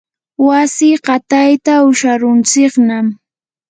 [0.47, 3.05] wasi qatayta usharuntsiknam.